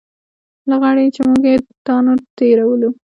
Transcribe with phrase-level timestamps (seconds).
[0.69, 2.89] لغړی چې موږ یې له تاڼو تېرولو.